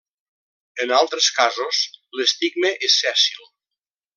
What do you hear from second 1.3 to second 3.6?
casos l'estigma és sèssil.